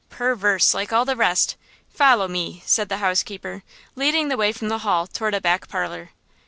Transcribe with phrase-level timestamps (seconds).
[0.09, 1.57] "Perverse, like all the rest!
[1.87, 3.61] Follow me!" said the housekeeper,
[3.95, 6.09] leading the way from the hall toward a back parlor.